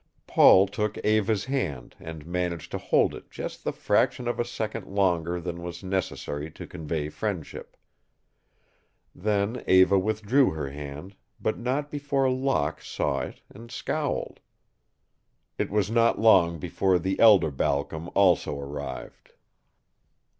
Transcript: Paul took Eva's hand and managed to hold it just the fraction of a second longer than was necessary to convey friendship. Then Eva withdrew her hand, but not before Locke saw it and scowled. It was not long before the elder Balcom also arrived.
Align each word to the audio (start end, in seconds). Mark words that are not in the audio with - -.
Paul 0.25 0.65
took 0.67 0.97
Eva's 1.05 1.45
hand 1.45 1.95
and 1.99 2.25
managed 2.25 2.71
to 2.71 2.79
hold 2.79 3.13
it 3.13 3.29
just 3.29 3.63
the 3.63 3.71
fraction 3.71 4.27
of 4.27 4.39
a 4.39 4.43
second 4.43 4.87
longer 4.87 5.39
than 5.39 5.61
was 5.61 5.83
necessary 5.83 6.49
to 6.49 6.65
convey 6.65 7.07
friendship. 7.09 7.77
Then 9.13 9.63
Eva 9.67 9.99
withdrew 9.99 10.53
her 10.53 10.71
hand, 10.71 11.15
but 11.39 11.59
not 11.59 11.91
before 11.91 12.31
Locke 12.31 12.81
saw 12.81 13.19
it 13.19 13.43
and 13.53 13.69
scowled. 13.69 14.39
It 15.59 15.69
was 15.69 15.91
not 15.91 16.17
long 16.17 16.57
before 16.57 16.97
the 16.97 17.19
elder 17.19 17.51
Balcom 17.51 18.09
also 18.15 18.57
arrived. 18.59 19.33